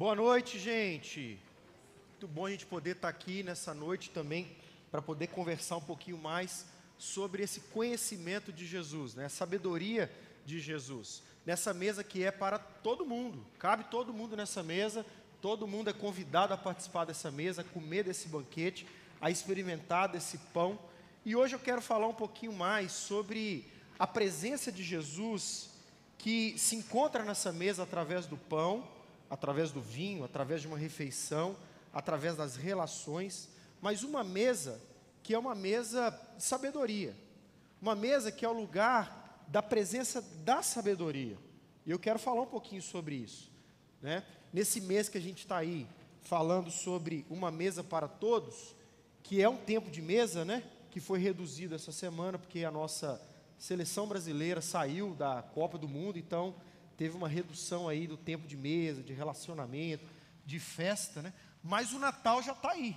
[0.00, 1.38] Boa noite, gente.
[2.12, 4.50] Muito bom a gente poder estar aqui nessa noite também
[4.90, 6.64] para poder conversar um pouquinho mais
[6.96, 9.26] sobre esse conhecimento de Jesus, né?
[9.26, 10.10] a sabedoria
[10.46, 11.22] de Jesus.
[11.44, 15.04] Nessa mesa que é para todo mundo, cabe todo mundo nessa mesa,
[15.38, 18.86] todo mundo é convidado a participar dessa mesa, a comer desse banquete,
[19.20, 20.78] a experimentar desse pão.
[21.26, 25.68] E hoje eu quero falar um pouquinho mais sobre a presença de Jesus
[26.16, 28.88] que se encontra nessa mesa através do pão,
[29.30, 31.56] através do vinho, através de uma refeição,
[31.92, 33.48] através das relações,
[33.80, 34.80] mas uma mesa
[35.22, 37.14] que é uma mesa de sabedoria,
[37.80, 41.38] uma mesa que é o lugar da presença da sabedoria.
[41.86, 43.50] E eu quero falar um pouquinho sobre isso.
[44.02, 44.24] Né?
[44.52, 45.86] Nesse mês que a gente está aí
[46.22, 48.74] falando sobre uma mesa para todos,
[49.22, 50.62] que é um tempo de mesa, né?
[50.90, 53.20] que foi reduzido essa semana, porque a nossa
[53.58, 56.54] seleção brasileira saiu da Copa do Mundo, então
[57.00, 60.04] teve uma redução aí do tempo de mesa, de relacionamento,
[60.44, 61.32] de festa, né?
[61.64, 62.94] Mas o Natal já está aí.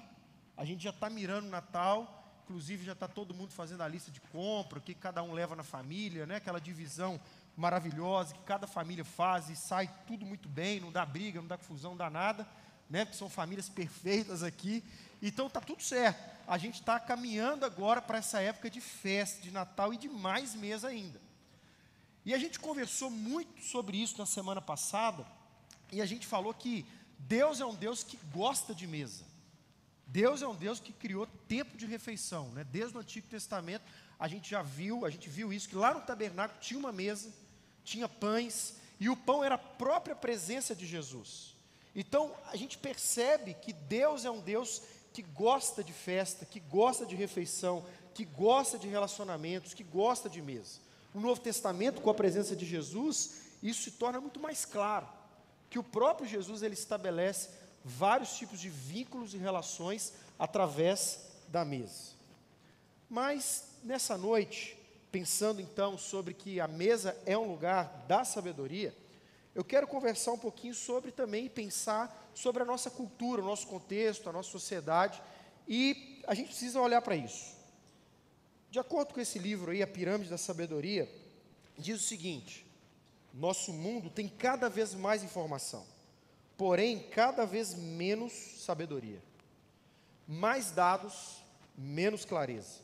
[0.58, 4.12] A gente já está mirando o Natal, inclusive já está todo mundo fazendo a lista
[4.12, 6.36] de compra, o que cada um leva na família, né?
[6.36, 7.18] Aquela divisão
[7.56, 11.58] maravilhosa que cada família faz e sai tudo muito bem, não dá briga, não dá
[11.58, 12.46] confusão, não dá nada,
[12.90, 13.06] né?
[13.06, 14.84] Porque são famílias perfeitas aqui.
[15.22, 16.22] Então está tudo certo.
[16.46, 20.56] A gente está caminhando agora para essa época de festa, de Natal e de mais
[20.56, 21.23] mês ainda.
[22.26, 25.26] E a gente conversou muito sobre isso na semana passada,
[25.92, 26.86] e a gente falou que
[27.20, 29.26] Deus é um Deus que gosta de mesa.
[30.08, 32.64] Deus é um Deus que criou tempo de refeição, né?
[32.64, 33.84] Desde o Antigo Testamento
[34.20, 37.34] a gente já viu, a gente viu isso que lá no tabernáculo tinha uma mesa,
[37.84, 41.56] tinha pães e o pão era a própria presença de Jesus.
[41.96, 47.06] Então a gente percebe que Deus é um Deus que gosta de festa, que gosta
[47.06, 50.80] de refeição, que gosta de relacionamentos, que gosta de mesa.
[51.14, 55.08] O Novo Testamento, com a presença de Jesus, isso se torna muito mais claro,
[55.70, 57.50] que o próprio Jesus ele estabelece
[57.84, 62.14] vários tipos de vínculos e relações através da mesa.
[63.10, 64.78] Mas nessa noite,
[65.12, 68.96] pensando então sobre que a mesa é um lugar da sabedoria,
[69.54, 74.28] eu quero conversar um pouquinho sobre também pensar sobre a nossa cultura, o nosso contexto,
[74.28, 75.22] a nossa sociedade,
[75.68, 77.56] e a gente precisa olhar para isso.
[78.74, 81.08] De acordo com esse livro aí, A Pirâmide da Sabedoria,
[81.78, 82.66] diz o seguinte:
[83.32, 85.86] nosso mundo tem cada vez mais informação,
[86.58, 89.22] porém cada vez menos sabedoria.
[90.28, 91.44] Mais dados,
[91.78, 92.80] menos clareza.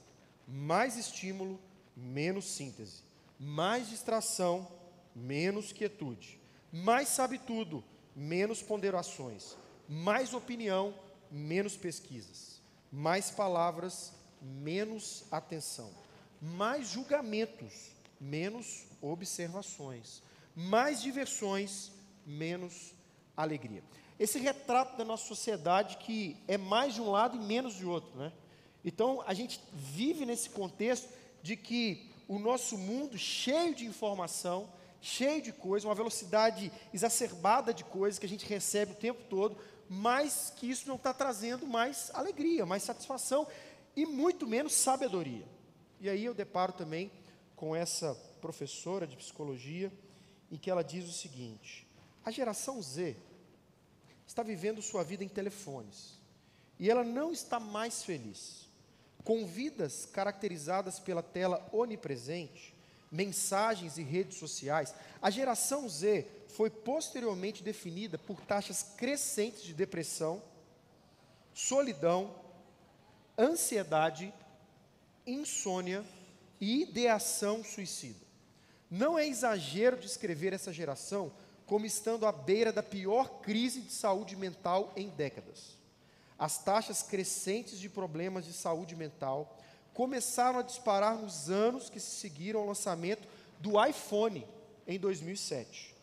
[0.47, 1.59] Mais estímulo,
[1.97, 3.01] menos síntese.
[3.39, 4.71] Mais distração,
[5.15, 6.39] menos quietude.
[6.71, 7.83] Mais sabe tudo,
[8.15, 9.57] menos ponderações.
[9.87, 10.93] Mais opinião,
[11.31, 12.61] menos pesquisas.
[12.91, 15.91] Mais palavras, menos atenção.
[16.41, 20.21] Mais julgamentos, menos observações.
[20.55, 21.91] Mais diversões,
[22.25, 22.93] menos
[23.35, 23.83] alegria.
[24.19, 28.17] Esse retrato da nossa sociedade que é mais de um lado e menos de outro,
[28.17, 28.33] né?
[28.83, 31.09] Então, a gente vive nesse contexto
[31.41, 34.69] de que o nosso mundo cheio de informação,
[35.01, 39.57] cheio de coisas, uma velocidade exacerbada de coisas que a gente recebe o tempo todo,
[39.89, 43.47] mas que isso não está trazendo mais alegria, mais satisfação
[43.99, 45.45] e muito menos sabedoria.
[45.99, 47.11] E aí eu deparo também
[47.53, 49.91] com essa professora de psicologia,
[50.49, 51.85] em que ela diz o seguinte:
[52.23, 53.17] a geração Z
[54.25, 56.17] está vivendo sua vida em telefones
[56.79, 58.69] e ela não está mais feliz.
[59.25, 62.73] Com vidas caracterizadas pela tela onipresente,
[63.11, 70.41] mensagens e redes sociais, a geração Z foi posteriormente definida por taxas crescentes de depressão,
[71.53, 72.33] solidão,
[73.39, 74.33] ansiedade,
[75.25, 76.03] insônia
[76.59, 78.19] e ideação suicida.
[78.91, 81.31] Não é exagero descrever essa geração
[81.65, 85.77] como estando à beira da pior crise de saúde mental em décadas.
[86.37, 89.57] As taxas crescentes de problemas de saúde mental
[89.93, 93.27] começaram a disparar nos anos que se seguiram ao lançamento
[93.59, 94.45] do iPhone
[94.87, 95.95] em 2007.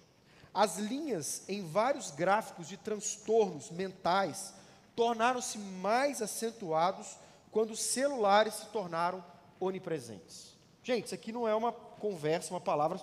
[0.55, 4.55] As linhas em vários gráficos de transtornos mentais
[4.95, 7.17] tornaram-se mais acentuados
[7.57, 9.25] quando os celulares se tornaram
[9.59, 10.55] onipresentes.
[10.83, 13.01] Gente, isso aqui não é uma conversa, uma palavra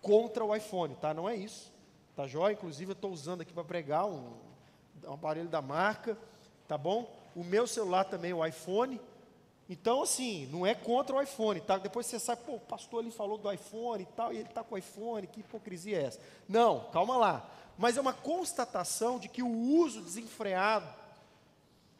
[0.00, 1.12] contra o iPhone, tá?
[1.12, 1.70] Não é isso.
[2.16, 2.54] Tá jóia?
[2.54, 4.32] Inclusive eu estou usando aqui para pregar um,
[5.06, 6.16] um aparelho da marca,
[6.66, 7.06] tá bom?
[7.36, 8.98] O meu celular também, o iPhone,
[9.68, 11.76] então, assim, não é contra o iPhone, tá?
[11.76, 14.64] Depois você sabe, pô, o pastor ali falou do iPhone e tal, e ele está
[14.64, 16.20] com o iPhone, que hipocrisia é essa?
[16.48, 17.46] Não, calma lá.
[17.76, 21.01] Mas é uma constatação de que o uso desenfreado,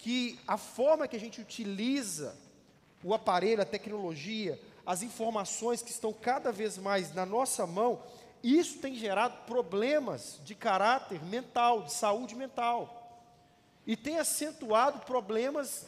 [0.02, 2.37] que a forma que a gente utiliza
[3.04, 8.02] o aparelho, a tecnologia, as informações que estão cada vez mais na nossa mão,
[8.43, 13.22] isso tem gerado problemas de caráter mental, de saúde mental.
[13.87, 15.87] E tem acentuado problemas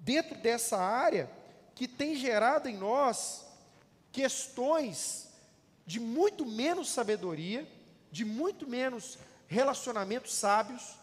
[0.00, 1.30] dentro dessa área
[1.76, 3.44] que tem gerado em nós
[4.10, 5.28] questões
[5.86, 7.64] de muito menos sabedoria,
[8.10, 10.98] de muito menos relacionamentos sábios,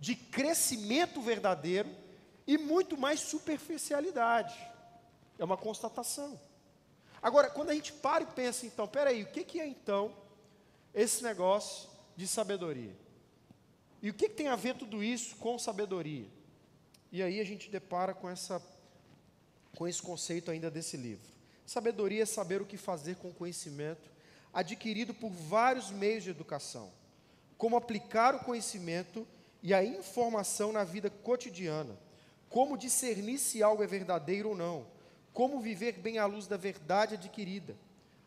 [0.00, 1.94] de crescimento verdadeiro
[2.46, 4.58] e muito mais superficialidade.
[5.38, 6.40] É uma constatação.
[7.22, 10.16] Agora, quando a gente para e pensa, então, peraí, o que, que é então
[10.94, 12.96] esse negócio de sabedoria?
[14.02, 16.26] E o que, que tem a ver tudo isso com sabedoria?
[17.12, 18.62] E aí a gente depara com, essa,
[19.76, 21.28] com esse conceito ainda desse livro.
[21.66, 24.10] Sabedoria é saber o que fazer com conhecimento
[24.52, 26.90] adquirido por vários meios de educação,
[27.58, 29.26] como aplicar o conhecimento
[29.62, 31.98] e a informação na vida cotidiana,
[32.48, 34.86] como discernir se algo é verdadeiro ou não,
[35.32, 37.76] como viver bem à luz da verdade adquirida.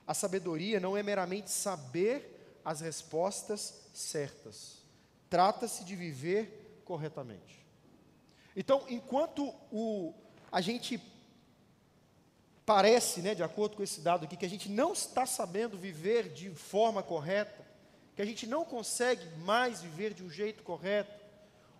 [0.05, 4.83] A sabedoria não é meramente saber as respostas certas.
[5.29, 7.65] Trata-se de viver corretamente.
[8.55, 10.13] Então, enquanto o,
[10.51, 11.01] a gente
[12.65, 16.29] parece, né, de acordo com esse dado aqui, que a gente não está sabendo viver
[16.29, 17.65] de forma correta,
[18.15, 21.22] que a gente não consegue mais viver de um jeito correto,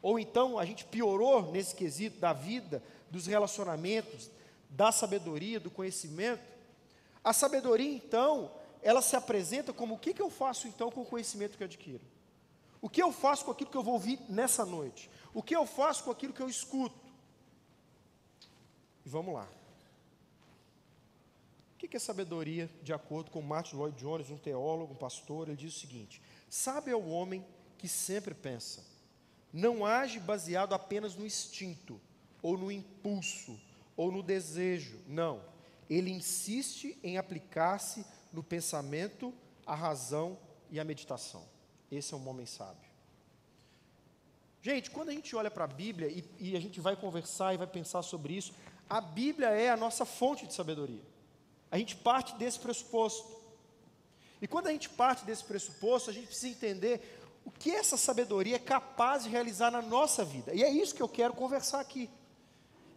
[0.04, 4.30] ou então a gente piorou nesse quesito da vida, dos relacionamentos,
[4.70, 6.44] da sabedoria, do conhecimento.
[7.24, 8.52] A sabedoria, então,
[8.82, 11.68] ela se apresenta como o que, que eu faço então com o conhecimento que eu
[11.68, 12.02] adquiro?
[12.82, 15.10] O que eu faço com aquilo que eu vou ouvir nessa noite?
[15.34, 17.00] O que eu faço com aquilo que eu escuto?
[19.06, 19.48] E vamos lá.
[21.74, 25.48] O que é sabedoria, de acordo com Martin Lloyd Jones, um teólogo, um pastor?
[25.48, 27.46] Ele diz o seguinte: Sabe é o homem
[27.78, 28.84] que sempre pensa,
[29.54, 32.02] não age baseado apenas no instinto,
[32.42, 33.62] ou no impulso,
[33.96, 35.00] ou no desejo.
[35.08, 35.44] Não.
[35.88, 39.32] Ele insiste em aplicar-se no pensamento,
[39.66, 40.40] a razão
[40.72, 41.48] e a meditação.
[41.92, 42.92] Esse é um homem sábio.
[44.62, 47.58] Gente, quando a gente olha para a Bíblia e, e, a gente vai conversar e
[47.58, 48.54] vai pensar sobre isso,
[48.90, 51.02] a Bíblia é a nossa fonte de sabedoria.
[51.70, 53.44] A gente parte desse pressuposto.
[54.42, 58.56] E quando a gente parte desse pressuposto, a gente precisa entender o que essa sabedoria
[58.56, 60.54] é capaz de realizar na nossa vida.
[60.54, 62.10] E é isso que eu quero conversar aqui.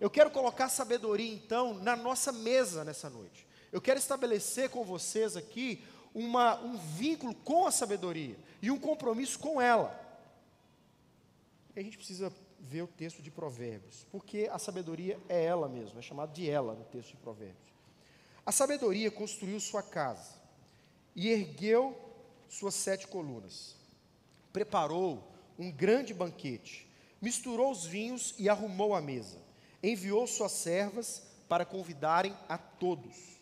[0.00, 3.46] Eu quero colocar sabedoria, então, na nossa mesa nessa noite.
[3.72, 5.84] Eu quero estabelecer com vocês aqui
[6.14, 9.98] uma, um vínculo com a sabedoria e um compromisso com ela.
[11.74, 15.98] E a gente precisa ver o texto de Provérbios, porque a sabedoria é ela mesma,
[15.98, 17.74] é chamado de ela no texto de Provérbios.
[18.44, 20.34] A sabedoria construiu sua casa
[21.14, 21.96] e ergueu
[22.48, 23.75] suas sete colunas.
[24.56, 25.22] Preparou
[25.58, 26.88] um grande banquete,
[27.20, 29.44] misturou os vinhos e arrumou a mesa
[29.82, 33.36] enviou suas servas para convidarem a todos.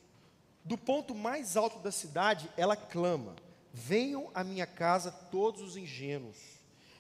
[0.65, 3.35] Do ponto mais alto da cidade, ela clama:
[3.73, 6.37] Venham à minha casa todos os ingênuos.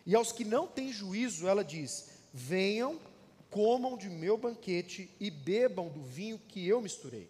[0.06, 2.99] E aos que não têm juízo, ela diz: Venham,
[3.50, 7.28] comam de meu banquete e bebam do vinho que eu misturei.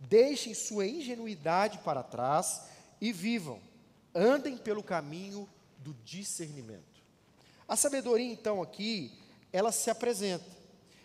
[0.00, 2.62] Deixem sua ingenuidade para trás
[3.00, 3.60] e vivam,
[4.14, 5.48] andem pelo caminho
[5.78, 6.82] do discernimento.
[7.66, 9.12] A sabedoria, então, aqui,
[9.52, 10.58] ela se apresenta.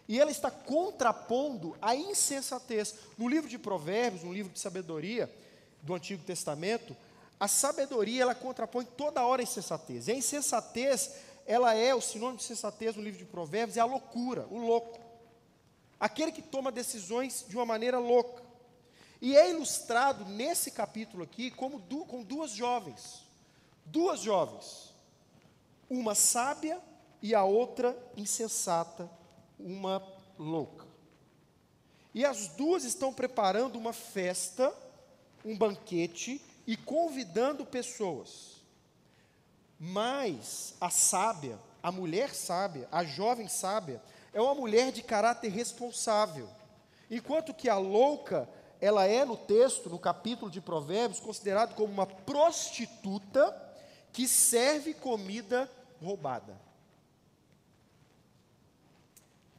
[0.08, 2.96] E ela está contrapondo a insensatez.
[3.18, 5.34] No livro de Provérbios, no livro de sabedoria
[5.82, 6.96] do Antigo Testamento,
[7.40, 10.08] a sabedoria ela contrapõe toda hora a insensatez.
[10.08, 11.12] E a insensatez,
[11.46, 15.00] ela é o sinônimo de insensatez no livro de Provérbios, é a loucura, o louco.
[16.00, 18.44] Aquele que toma decisões de uma maneira louca.
[19.22, 23.23] E é ilustrado nesse capítulo aqui como du com duas jovens.
[23.86, 24.94] Duas jovens.
[25.90, 26.82] Uma sábia
[27.22, 29.10] e a outra insensata
[29.60, 30.04] uma
[30.38, 30.86] louca.
[32.14, 34.72] E as duas estão preparando uma festa,
[35.44, 38.62] um banquete e convidando pessoas.
[39.80, 44.02] Mas a sábia, a mulher sábia, a jovem sábia,
[44.34, 46.48] é uma mulher de caráter responsável.
[47.10, 48.48] Enquanto que a louca,
[48.80, 53.63] ela é no texto, no capítulo de Provérbios, considerada como uma prostituta
[54.14, 56.62] que serve comida roubada.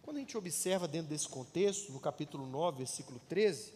[0.01, 3.73] Quando a gente observa dentro desse contexto, no capítulo 9, versículo 13,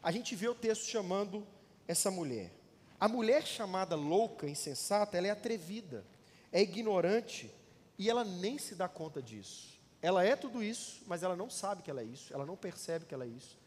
[0.00, 1.44] a gente vê o texto chamando
[1.88, 2.52] essa mulher.
[3.00, 6.04] A mulher chamada louca, insensata, ela é atrevida,
[6.52, 7.50] é ignorante
[7.98, 9.80] e ela nem se dá conta disso.
[10.00, 13.04] Ela é tudo isso, mas ela não sabe que ela é isso, ela não percebe
[13.04, 13.58] que ela é isso,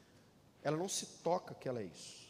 [0.63, 2.22] ela não se toca que ela é isso.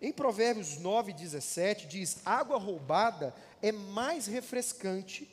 [0.00, 5.28] Em Provérbios 9, 17, diz: água roubada é mais refrescante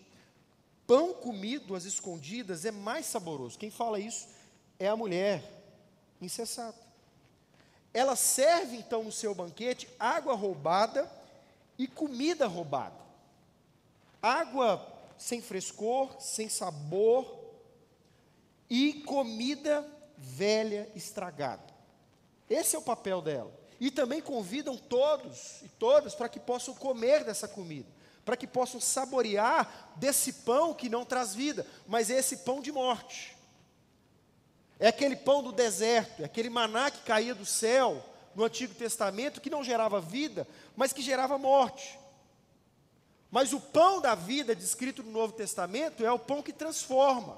[0.86, 3.58] Pão comido às escondidas é mais saboroso.
[3.58, 4.27] Quem fala isso
[4.77, 5.43] é a mulher
[6.22, 6.82] insensata.
[7.93, 11.10] ela serve então no seu banquete água roubada
[11.77, 12.96] e comida roubada.
[14.22, 14.86] Água
[15.17, 17.39] sem frescor, sem sabor
[18.70, 19.86] e comida
[20.17, 21.74] velha, estragada.
[22.50, 23.62] Esse é o papel dela.
[23.80, 27.89] E também convidam todos e todas para que possam comer dessa comida,
[28.24, 32.72] para que possam saborear desse pão que não traz vida, mas é esse pão de
[32.72, 33.36] morte.
[34.80, 38.03] É aquele pão do deserto, é aquele maná que caía do céu
[38.36, 42.00] no Antigo Testamento que não gerava vida, mas que gerava morte.
[43.30, 47.38] Mas o pão da vida, descrito no Novo Testamento, é o pão que transforma,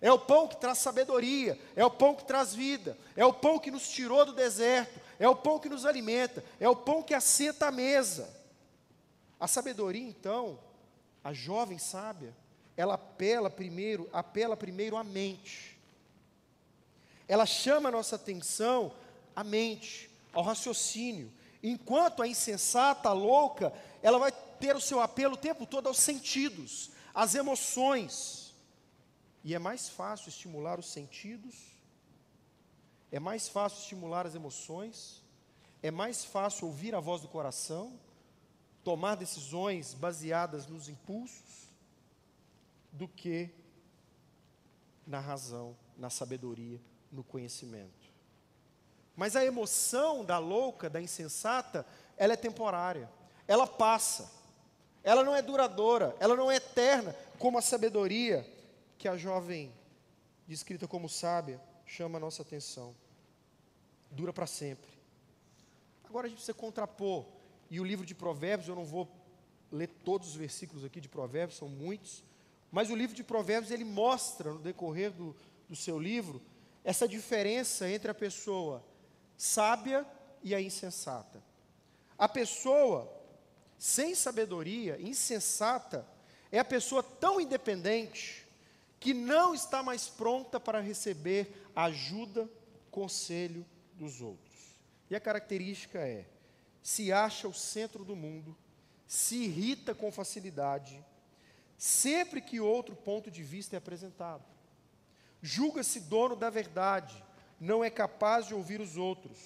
[0.00, 3.58] é o pão que traz sabedoria, é o pão que traz vida, é o pão
[3.58, 7.14] que nos tirou do deserto, é o pão que nos alimenta, é o pão que
[7.14, 8.28] assenta à mesa.
[9.38, 10.58] A sabedoria, então,
[11.22, 12.34] a jovem sábia,
[12.76, 15.78] ela apela primeiro, apela primeiro à mente.
[17.26, 18.92] Ela chama a nossa atenção
[19.34, 25.34] à mente, ao raciocínio, enquanto a insensata, a louca, ela vai ter o seu apelo
[25.34, 28.54] o tempo todo aos sentidos, às emoções.
[29.42, 31.73] E é mais fácil estimular os sentidos,
[33.14, 35.22] é mais fácil estimular as emoções,
[35.80, 37.96] é mais fácil ouvir a voz do coração,
[38.82, 41.68] tomar decisões baseadas nos impulsos,
[42.90, 43.54] do que
[45.06, 46.80] na razão, na sabedoria,
[47.12, 48.12] no conhecimento.
[49.14, 53.08] Mas a emoção da louca, da insensata, ela é temporária,
[53.46, 54.28] ela passa.
[55.04, 58.44] Ela não é duradoura, ela não é eterna, como a sabedoria
[58.98, 59.72] que a jovem,
[60.48, 63.03] descrita como sábia, chama a nossa atenção.
[64.14, 64.90] Dura para sempre.
[66.04, 67.26] Agora a gente precisa contrapor,
[67.68, 69.08] e o livro de Provérbios, eu não vou
[69.72, 72.22] ler todos os versículos aqui de Provérbios, são muitos,
[72.70, 75.34] mas o livro de Provérbios ele mostra no decorrer do,
[75.68, 76.40] do seu livro
[76.84, 78.84] essa diferença entre a pessoa
[79.36, 80.06] sábia
[80.42, 81.42] e a insensata.
[82.16, 83.12] A pessoa
[83.78, 86.06] sem sabedoria, insensata,
[86.52, 88.46] é a pessoa tão independente
[89.00, 92.48] que não está mais pronta para receber ajuda,
[92.90, 94.54] conselho dos outros.
[95.10, 96.26] E a característica é:
[96.82, 98.56] se acha o centro do mundo,
[99.06, 101.04] se irrita com facilidade,
[101.78, 104.44] sempre que outro ponto de vista é apresentado.
[105.42, 107.22] Julga-se dono da verdade,
[107.60, 109.38] não é capaz de ouvir os outros,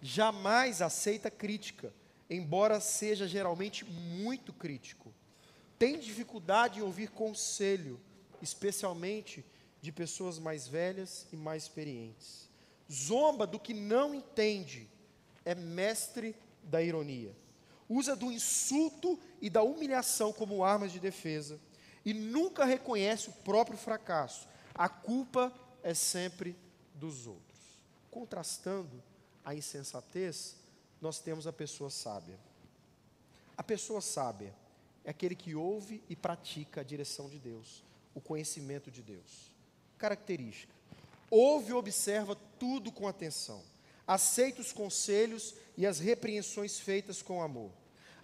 [0.00, 1.92] jamais aceita crítica
[2.34, 5.12] embora seja geralmente muito crítico.
[5.78, 8.00] Tem dificuldade em ouvir conselho,
[8.40, 9.44] especialmente
[9.80, 12.48] de pessoas mais velhas e mais experientes.
[12.92, 14.88] Zomba do que não entende,
[15.44, 17.34] é mestre da ironia.
[17.88, 21.58] Usa do insulto e da humilhação como armas de defesa
[22.04, 24.48] e nunca reconhece o próprio fracasso.
[24.74, 26.56] A culpa é sempre
[26.94, 27.58] dos outros.
[28.10, 29.02] Contrastando
[29.44, 30.56] a insensatez,
[31.00, 32.38] nós temos a pessoa sábia.
[33.56, 34.54] A pessoa sábia
[35.04, 37.82] é aquele que ouve e pratica a direção de Deus,
[38.14, 39.52] o conhecimento de Deus.
[39.98, 40.72] Característica:
[41.34, 43.62] ouve e observa tudo com atenção,
[44.06, 47.70] aceita os conselhos e as repreensões feitas com amor,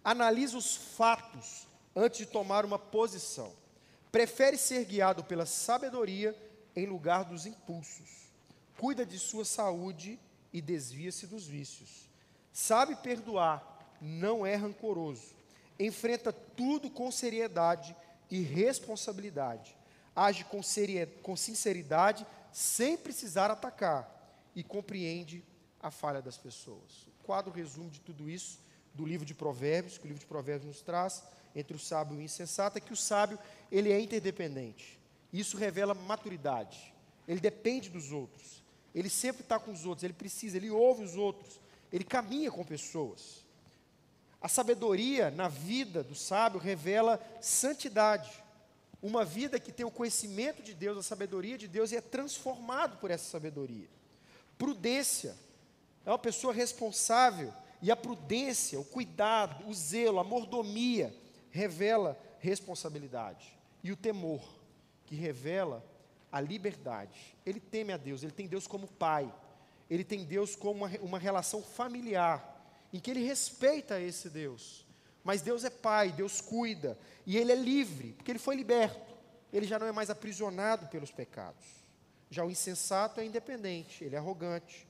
[0.04, 3.50] analisa os fatos antes de tomar uma posição,
[4.12, 6.36] prefere ser guiado pela sabedoria
[6.76, 8.28] em lugar dos impulsos,
[8.78, 10.20] cuida de sua saúde
[10.52, 12.10] e desvia-se dos vícios.
[12.52, 15.34] Sabe perdoar, não é rancoroso,
[15.78, 17.96] enfrenta tudo com seriedade
[18.30, 19.74] e responsabilidade,
[20.14, 20.60] age com,
[21.22, 24.16] com sinceridade, sem precisar atacar,
[24.54, 25.44] e compreende
[25.80, 27.06] a falha das pessoas.
[27.06, 28.58] O quadro resumo de tudo isso
[28.92, 31.22] do livro de Provérbios, que o livro de Provérbios nos traz,
[31.54, 33.38] entre o sábio e o insensato, é que o sábio
[33.70, 34.98] ele é interdependente.
[35.32, 36.92] Isso revela maturidade.
[37.26, 38.64] Ele depende dos outros.
[38.94, 40.02] Ele sempre está com os outros.
[40.02, 40.56] Ele precisa.
[40.56, 41.60] Ele ouve os outros
[41.92, 43.44] ele caminha com pessoas.
[44.40, 48.30] A sabedoria na vida do sábio revela santidade.
[49.02, 52.98] Uma vida que tem o conhecimento de Deus, a sabedoria de Deus e é transformado
[52.98, 53.88] por essa sabedoria.
[54.56, 55.36] Prudência.
[56.04, 61.14] É uma pessoa responsável e a prudência, o cuidado, o zelo, a mordomia
[61.50, 63.56] revela responsabilidade.
[63.84, 64.42] E o temor,
[65.06, 65.84] que revela
[66.32, 67.36] a liberdade.
[67.46, 69.32] Ele teme a Deus, ele tem Deus como pai
[69.90, 72.56] ele tem Deus como uma, uma relação familiar,
[72.92, 74.86] em que ele respeita esse Deus.
[75.22, 79.16] Mas Deus é pai, Deus cuida, e ele é livre, porque ele foi liberto.
[79.52, 81.64] Ele já não é mais aprisionado pelos pecados.
[82.30, 84.86] Já o insensato é independente, ele é arrogante.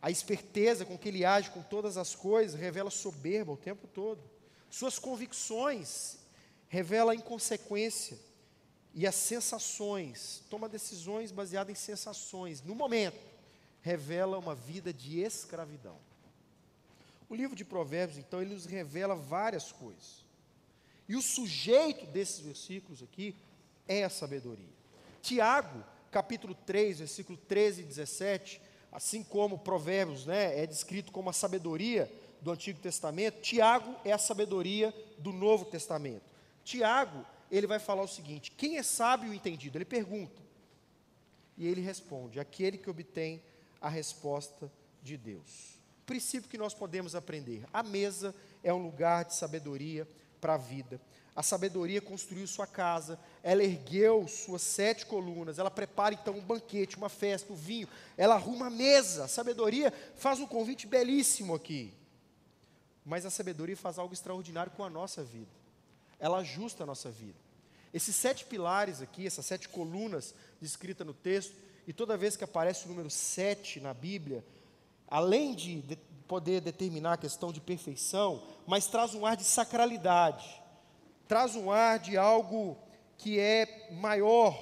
[0.00, 4.22] A esperteza com que ele age com todas as coisas revela soberba o tempo todo.
[4.68, 6.18] Suas convicções
[6.68, 8.18] revela inconsequência.
[8.92, 13.34] E as sensações, toma decisões baseadas em sensações, no momento
[13.80, 15.98] revela uma vida de escravidão.
[17.28, 20.24] O livro de Provérbios, então, ele nos revela várias coisas.
[21.08, 23.34] E o sujeito desses versículos aqui
[23.86, 24.72] é a sabedoria.
[25.20, 28.60] Tiago, capítulo 3, versículo 13 e 17,
[28.92, 34.18] assim como Provérbios né, é descrito como a sabedoria do Antigo Testamento, Tiago é a
[34.18, 36.30] sabedoria do Novo Testamento.
[36.62, 39.78] Tiago, ele vai falar o seguinte: quem é sábio e entendido?
[39.78, 40.42] Ele pergunta.
[41.56, 43.42] E ele responde: aquele que obtém
[43.80, 44.70] a resposta
[45.02, 45.78] de Deus.
[46.06, 50.08] Princípio que nós podemos aprender: a mesa é um lugar de sabedoria
[50.40, 51.00] para a vida.
[51.36, 56.96] A sabedoria construiu sua casa, ela ergueu suas sete colunas, ela prepara então um banquete,
[56.96, 59.24] uma festa, o um vinho, ela arruma a mesa.
[59.24, 61.92] A sabedoria faz um convite belíssimo aqui.
[63.04, 65.50] Mas a sabedoria faz algo extraordinário com a nossa vida.
[66.20, 67.38] Ela ajusta a nossa vida.
[67.92, 71.54] Esses sete pilares aqui, essas sete colunas descritas no texto,
[71.86, 74.44] e toda vez que aparece o número sete na Bíblia,
[75.08, 75.96] além de, de
[76.26, 80.62] poder determinar a questão de perfeição, mas traz um ar de sacralidade,
[81.28, 82.76] traz um ar de algo
[83.18, 84.58] que é maior,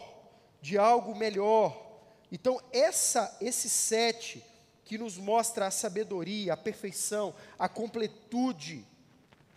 [0.60, 2.00] de algo melhor.
[2.30, 4.44] Então, essa, esse sete
[4.84, 8.86] que nos mostra a sabedoria, a perfeição, a completude,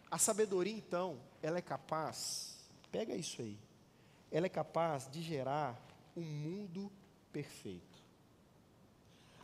[0.10, 2.58] a sabedoria, então, ela é capaz,
[2.92, 3.58] pega isso aí,
[4.32, 5.80] ela é capaz de gerar
[6.16, 6.92] um mundo
[7.32, 7.95] perfeito.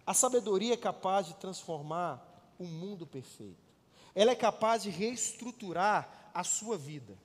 [0.05, 2.21] A sabedoria é capaz de transformar
[2.59, 3.71] um mundo perfeito.
[4.13, 7.17] Ela é capaz de reestruturar a sua vida.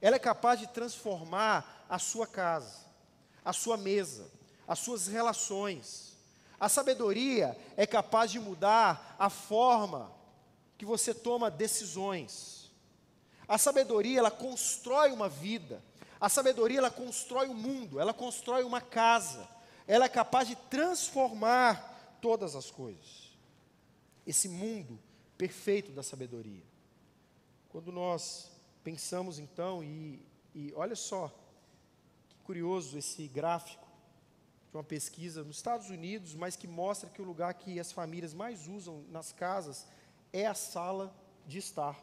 [0.00, 2.86] Ela é capaz de transformar a sua casa,
[3.44, 4.30] a sua mesa,
[4.66, 6.16] as suas relações.
[6.58, 10.12] A sabedoria é capaz de mudar a forma
[10.78, 12.70] que você toma decisões.
[13.48, 15.82] A sabedoria, ela constrói uma vida.
[16.20, 19.48] A sabedoria, ela constrói um mundo, ela constrói uma casa.
[19.86, 21.89] Ela é capaz de transformar
[22.20, 23.30] todas as coisas.
[24.26, 24.98] Esse mundo
[25.36, 26.62] perfeito da sabedoria.
[27.70, 28.50] Quando nós
[28.84, 30.22] pensamos então, e,
[30.54, 31.28] e olha só,
[32.28, 33.88] que curioso esse gráfico
[34.70, 38.34] de uma pesquisa nos Estados Unidos, mas que mostra que o lugar que as famílias
[38.34, 39.86] mais usam nas casas
[40.32, 41.14] é a sala
[41.46, 41.98] de estar.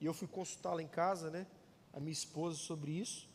[0.00, 1.46] E eu fui consultá-la em casa, né,
[1.92, 3.28] a minha esposa sobre isso,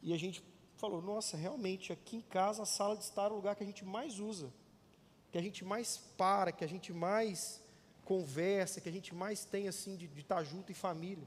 [0.00, 0.42] e a gente
[0.76, 3.66] falou: nossa, realmente aqui em casa a sala de estar é o lugar que a
[3.66, 4.52] gente mais usa
[5.32, 7.60] que a gente mais para, que a gente mais
[8.04, 11.26] conversa, que a gente mais tem assim de, de estar junto em família.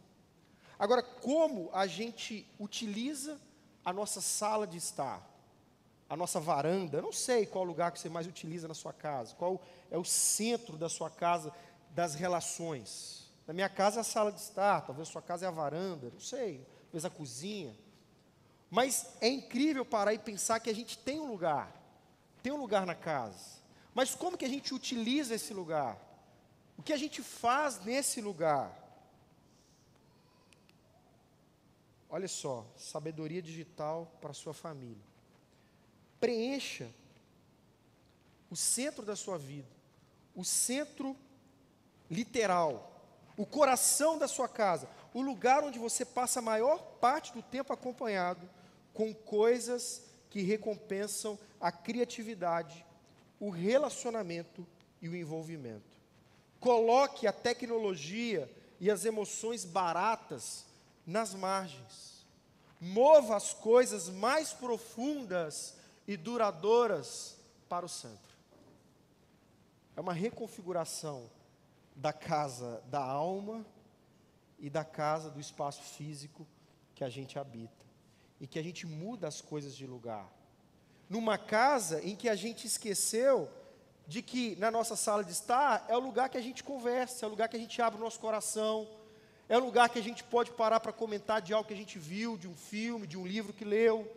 [0.78, 3.42] Agora, como a gente utiliza
[3.84, 5.28] a nossa sala de estar,
[6.08, 9.34] a nossa varanda, eu não sei qual lugar que você mais utiliza na sua casa,
[9.36, 11.52] qual é o centro da sua casa
[11.90, 13.32] das relações.
[13.48, 16.12] Na minha casa é a sala de estar, talvez a sua casa é a varanda,
[16.12, 17.76] não sei, talvez a cozinha.
[18.70, 21.74] Mas é incrível parar e pensar que a gente tem um lugar,
[22.44, 23.65] tem um lugar na casa.
[23.96, 25.98] Mas como que a gente utiliza esse lugar?
[26.78, 28.78] O que a gente faz nesse lugar?
[32.10, 35.04] Olha só, sabedoria digital para sua família.
[36.20, 36.94] Preencha
[38.50, 39.68] o centro da sua vida,
[40.36, 41.16] o centro
[42.10, 43.02] literal,
[43.38, 47.74] o coração da sua casa, o lugar onde você passa a maior parte do tempo
[47.74, 48.48] acompanhado
[48.94, 52.85] com coisas que recompensam a criatividade,
[53.40, 54.66] o relacionamento
[55.02, 55.96] e o envolvimento.
[56.60, 60.66] Coloque a tecnologia e as emoções baratas
[61.06, 62.26] nas margens.
[62.80, 65.76] Mova as coisas mais profundas
[66.08, 67.38] e duradouras
[67.70, 68.36] para o centro.
[69.96, 71.30] É uma reconfiguração
[71.96, 73.66] da casa da alma
[74.60, 76.46] e da casa do espaço físico
[76.94, 77.86] que a gente habita.
[78.40, 80.30] E que a gente muda as coisas de lugar
[81.10, 83.50] numa casa em que a gente esqueceu
[84.08, 87.28] de que na nossa sala de estar é o lugar que a gente conversa, é
[87.28, 88.88] o lugar que a gente abre o nosso coração,
[89.48, 92.00] é o lugar que a gente pode parar para comentar de algo que a gente
[92.00, 94.12] viu, de um filme, de um livro que leu.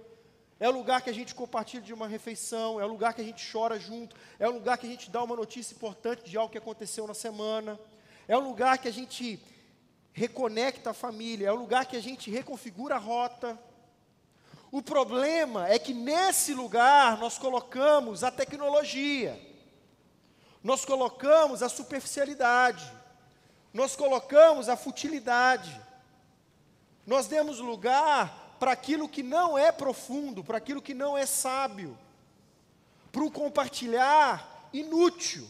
[0.61, 3.25] É o lugar que a gente compartilha de uma refeição, é o lugar que a
[3.25, 6.51] gente chora junto, é o lugar que a gente dá uma notícia importante de algo
[6.51, 7.79] que aconteceu na semana,
[8.27, 9.41] é o lugar que a gente
[10.13, 13.59] reconecta a família, é o lugar que a gente reconfigura a rota,
[14.71, 19.41] o problema é que nesse lugar nós colocamos a tecnologia,
[20.63, 22.85] nós colocamos a superficialidade,
[23.73, 25.81] nós colocamos a futilidade,
[27.07, 31.99] nós demos lugar para aquilo que não é profundo, para aquilo que não é sábio,
[33.11, 35.49] para o compartilhar inútil.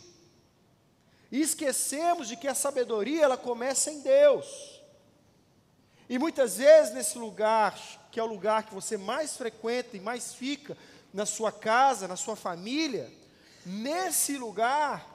[1.33, 4.81] E esquecemos de que a sabedoria ela começa em Deus.
[6.09, 7.79] E muitas vezes nesse lugar
[8.11, 10.77] que é o lugar que você mais frequenta e mais fica
[11.13, 13.11] na sua casa, na sua família,
[13.65, 15.07] nesse lugar,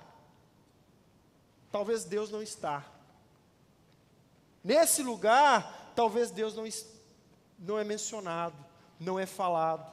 [1.72, 2.86] talvez Deus não está.
[4.64, 6.64] Nesse lugar, talvez Deus não,
[7.60, 8.56] não é mencionado,
[9.00, 9.92] não é falado.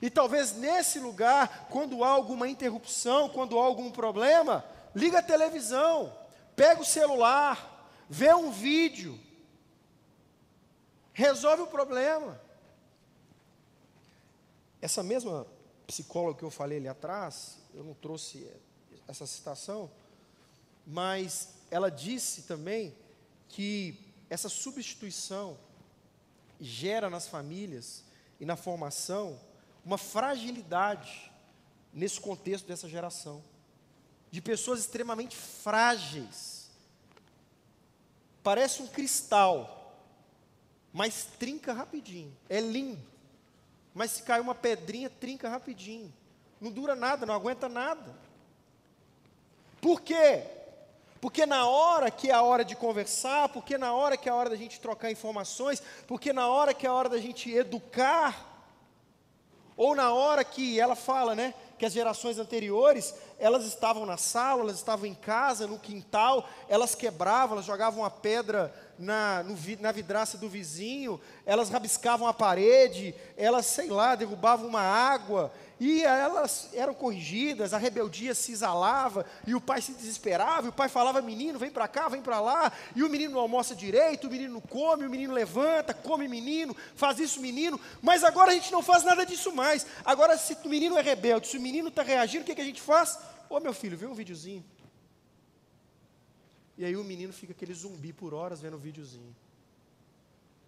[0.00, 6.12] E talvez nesse lugar, quando há alguma interrupção, quando há algum problema, liga a televisão,
[6.54, 9.18] pega o celular, vê um vídeo,
[11.16, 12.38] resolve o problema.
[14.82, 15.46] Essa mesma
[15.86, 18.46] psicóloga que eu falei ali atrás, eu não trouxe
[19.08, 19.90] essa citação,
[20.86, 22.94] mas ela disse também
[23.48, 23.98] que
[24.28, 25.58] essa substituição
[26.60, 28.04] gera nas famílias
[28.38, 29.40] e na formação
[29.82, 31.32] uma fragilidade
[31.94, 33.42] nesse contexto dessa geração,
[34.30, 36.68] de pessoas extremamente frágeis.
[38.42, 39.75] Parece um cristal,
[40.96, 42.34] mas trinca rapidinho.
[42.48, 43.06] É lindo,
[43.94, 46.10] mas se cai uma pedrinha, trinca rapidinho.
[46.58, 48.16] Não dura nada, não aguenta nada.
[49.78, 50.42] Por quê?
[51.20, 54.34] Porque na hora que é a hora de conversar, porque na hora que é a
[54.34, 58.64] hora da gente trocar informações, porque na hora que é a hora da gente educar,
[59.76, 64.62] ou na hora que ela fala, né, que as gerações anteriores, elas estavam na sala,
[64.62, 69.92] elas estavam em casa, no quintal, elas quebravam, elas jogavam a pedra na, no, na
[69.92, 76.70] vidraça do vizinho, elas rabiscavam a parede, elas, sei lá, derrubavam uma água, e elas
[76.72, 81.20] eram corrigidas, a rebeldia se exalava, e o pai se desesperava, e o pai falava:
[81.20, 84.60] menino, vem para cá, vem para lá, e o menino não almoça direito, o menino
[84.62, 89.04] come, o menino levanta, come menino, faz isso menino, mas agora a gente não faz
[89.04, 89.86] nada disso mais.
[90.02, 92.64] Agora, se o menino é rebelde, se o menino está reagindo, o que, que a
[92.64, 93.18] gente faz?
[93.50, 94.64] Ô meu filho, vê um videozinho.
[96.78, 99.36] E aí o menino fica aquele zumbi por horas vendo o videozinho,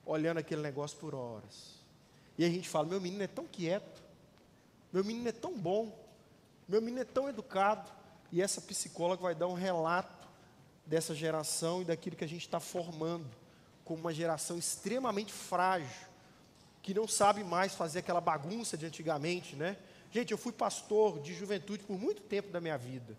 [0.05, 1.79] olhando aquele negócio por horas.
[2.37, 4.08] E a gente fala: meu menino é tão quieto
[4.93, 5.93] meu menino é tão bom,
[6.69, 7.91] meu menino é tão educado.
[8.31, 10.29] E essa psicóloga vai dar um relato
[10.85, 13.27] dessa geração e daquilo que a gente está formando
[13.85, 16.07] como uma geração extremamente frágil,
[16.83, 19.79] que não sabe mais fazer aquela bagunça de antigamente, né?
[20.11, 23.17] Gente, eu fui pastor de juventude por muito tempo da minha vida.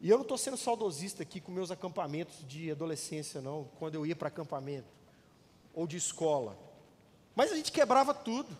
[0.00, 4.06] E eu não estou sendo saudosista aqui com meus acampamentos de adolescência, não, quando eu
[4.06, 4.86] ia para acampamento,
[5.74, 6.56] ou de escola.
[7.34, 8.56] Mas a gente quebrava tudo.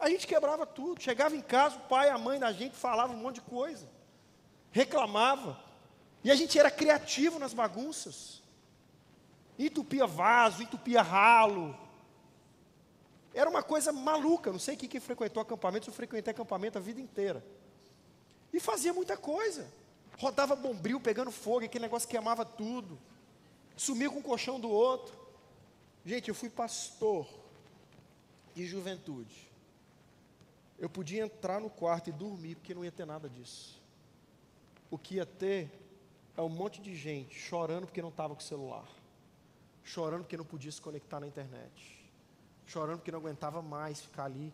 [0.00, 1.00] A gente quebrava tudo.
[1.00, 3.86] Chegava em casa, o pai e a mãe da gente falavam um monte de coisa.
[4.72, 5.62] Reclamava.
[6.24, 8.42] E a gente era criativo nas bagunças.
[9.58, 11.78] Entupia vaso, entupia ralo.
[13.34, 14.50] Era uma coisa maluca.
[14.50, 17.44] Não sei quem que frequentou acampamento, eu frequentei acampamento a vida inteira.
[18.52, 19.70] E fazia muita coisa.
[20.18, 22.98] Rodava bombril pegando fogo, aquele negócio queimava tudo.
[23.76, 25.14] Sumia com o colchão do outro.
[26.04, 27.28] Gente, eu fui pastor
[28.54, 29.49] de juventude
[30.80, 33.78] eu podia entrar no quarto e dormir, porque não ia ter nada disso.
[34.90, 35.70] O que ia ter
[36.34, 38.88] é um monte de gente chorando porque não estava com o celular,
[39.84, 42.02] chorando porque não podia se conectar na internet,
[42.66, 44.52] chorando porque não aguentava mais ficar ali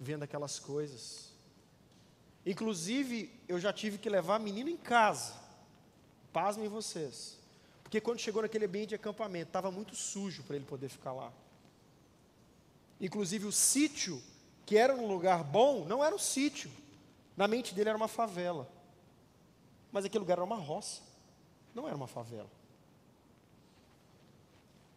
[0.00, 1.30] vendo aquelas coisas.
[2.46, 5.34] Inclusive, eu já tive que levar menino em casa.
[6.32, 7.38] Pasmem vocês.
[7.82, 11.30] Porque quando chegou naquele ambiente de acampamento, estava muito sujo para ele poder ficar lá.
[12.98, 14.22] Inclusive, o sítio
[14.66, 16.68] que era um lugar bom, não era um sítio.
[17.36, 18.68] Na mente dele era uma favela.
[19.92, 21.00] Mas aquele lugar era uma roça,
[21.72, 22.50] não era uma favela.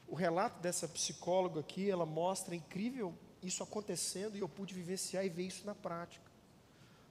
[0.08, 5.29] O relato dessa psicóloga aqui, ela mostra incrível isso acontecendo e eu pude vivenciar e
[5.29, 6.25] ver isso na prática.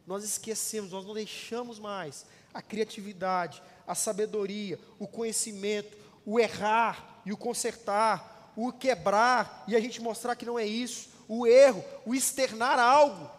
[0.05, 7.33] Nós esquecemos, nós não deixamos mais a criatividade, a sabedoria, o conhecimento, o errar e
[7.33, 12.15] o consertar, o quebrar e a gente mostrar que não é isso, o erro, o
[12.15, 13.31] externar algo.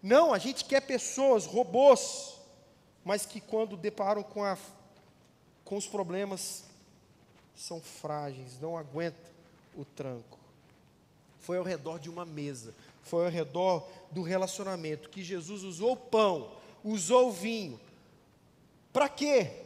[0.00, 2.36] Não, a gente quer pessoas, robôs,
[3.04, 4.56] mas que quando deparam com, a,
[5.64, 6.64] com os problemas
[7.56, 9.30] são frágeis, não aguentam
[9.76, 10.38] o tranco.
[11.40, 16.52] Foi ao redor de uma mesa, foi ao redor do relacionamento que Jesus usou pão,
[16.84, 17.78] usou vinho.
[18.92, 19.64] Para quê?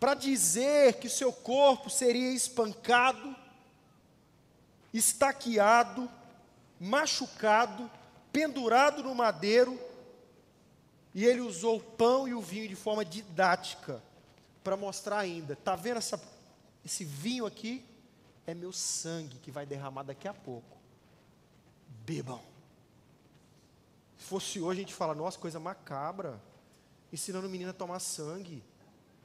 [0.00, 3.27] Para dizer que seu corpo seria espancado
[4.92, 6.10] estaqueado,
[6.80, 7.90] machucado,
[8.32, 9.78] pendurado no madeiro,
[11.14, 14.02] e ele usou o pão e o vinho de forma didática
[14.62, 15.54] para mostrar ainda.
[15.54, 16.20] Está vendo essa,
[16.84, 17.84] esse vinho aqui?
[18.46, 20.76] É meu sangue que vai derramar daqui a pouco.
[22.04, 22.40] Bebam.
[24.16, 26.40] Se fosse hoje a gente fala, nossa, coisa macabra,
[27.12, 28.62] ensinando o menino a tomar sangue.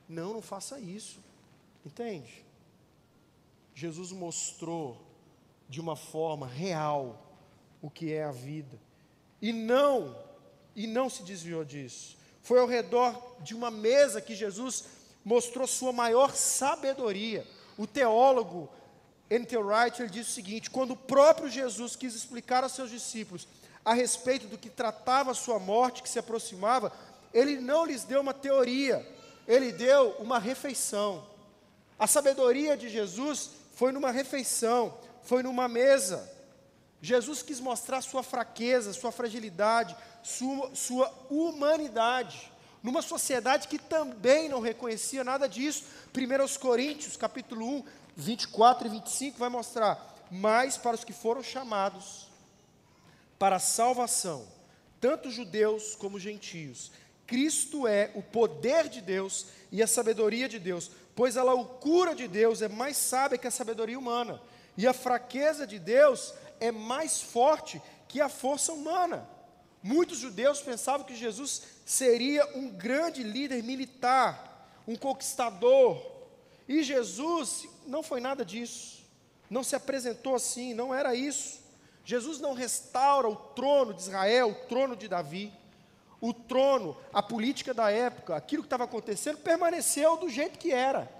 [0.07, 1.19] Não, não faça isso.
[1.85, 2.45] Entende?
[3.75, 5.01] Jesus mostrou
[5.73, 7.19] de uma forma real
[7.81, 8.79] o que é a vida.
[9.41, 10.15] E não
[10.75, 12.15] e não se desviou disso.
[12.43, 14.85] Foi ao redor de uma mesa que Jesus
[15.25, 17.43] mostrou sua maior sabedoria.
[17.75, 18.69] O teólogo
[19.27, 19.57] N.T.
[19.57, 23.47] Wright ele diz o seguinte: quando o próprio Jesus quis explicar aos seus discípulos
[23.83, 26.91] a respeito do que tratava a sua morte que se aproximava,
[27.33, 29.03] ele não lhes deu uma teoria,
[29.47, 31.25] ele deu uma refeição.
[31.97, 36.31] A sabedoria de Jesus foi numa refeição, foi numa mesa.
[37.01, 44.61] Jesus quis mostrar sua fraqueza, sua fragilidade, sua, sua humanidade, numa sociedade que também não
[44.61, 45.83] reconhecia nada disso.
[46.15, 47.83] 1 Coríntios, capítulo 1,
[48.15, 52.27] 24 e 25 vai mostrar, mas para os que foram chamados
[53.37, 54.47] para a salvação,
[55.01, 56.91] tanto judeus como gentios,
[57.27, 62.27] Cristo é o poder de Deus e a sabedoria de Deus, pois a loucura de
[62.27, 64.41] Deus é mais sábia que a sabedoria humana,
[64.77, 69.27] e a fraqueza de Deus é mais forte que a força humana.
[69.81, 76.01] Muitos judeus pensavam que Jesus seria um grande líder militar, um conquistador,
[76.67, 79.03] e Jesus não foi nada disso,
[79.49, 81.61] não se apresentou assim, não era isso.
[82.05, 85.53] Jesus não restaura o trono de Israel, o trono de Davi.
[86.19, 91.11] O trono, a política da época, aquilo que estava acontecendo, permaneceu do jeito que era,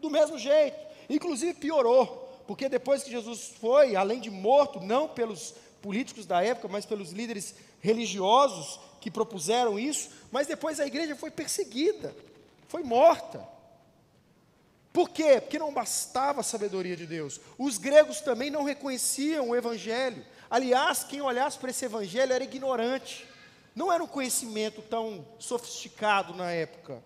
[0.00, 0.78] do mesmo jeito,
[1.10, 6.66] inclusive piorou, porque depois que Jesus foi, além de morto, não pelos políticos da época,
[6.66, 12.16] mas pelos líderes religiosos que propuseram isso, mas depois a igreja foi perseguida,
[12.66, 13.46] foi morta.
[14.94, 15.42] Por quê?
[15.42, 17.38] Porque não bastava a sabedoria de Deus.
[17.58, 20.24] Os gregos também não reconheciam o evangelho.
[20.48, 23.28] Aliás, quem olhasse para esse evangelho era ignorante
[23.74, 27.02] não era um conhecimento tão sofisticado na época.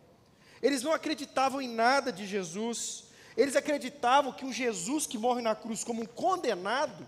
[0.62, 3.11] Eles não acreditavam em nada de Jesus.
[3.37, 7.07] Eles acreditavam que um Jesus que morre na cruz como um condenado,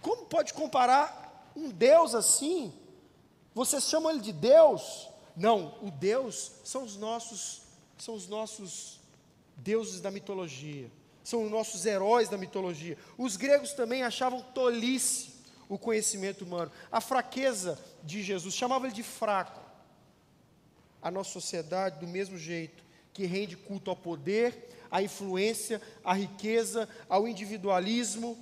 [0.00, 2.72] como pode comparar um Deus assim?
[3.54, 5.08] Vocês chamam ele de Deus?
[5.36, 7.62] Não, o Deus são os nossos,
[7.98, 9.00] são os nossos
[9.56, 10.90] deuses da mitologia,
[11.22, 12.98] são os nossos heróis da mitologia.
[13.16, 15.32] Os gregos também achavam tolice
[15.68, 19.60] o conhecimento humano, a fraqueza de Jesus, chamava ele de fraco.
[21.02, 26.88] A nossa sociedade, do mesmo jeito, que rende culto ao poder, à influência, à riqueza,
[27.08, 28.38] ao individualismo,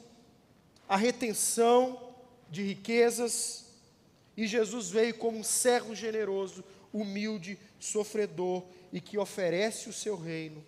[0.86, 2.12] à retenção
[2.50, 3.64] de riquezas,
[4.36, 6.62] e Jesus veio como um servo generoso,
[6.92, 10.62] humilde, sofredor e que oferece o seu reino